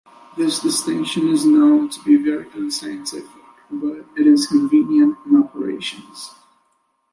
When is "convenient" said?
4.47-5.15